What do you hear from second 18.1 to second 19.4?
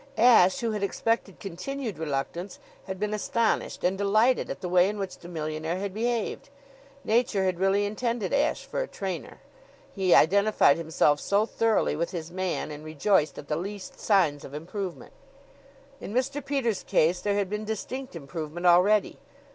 improvement already.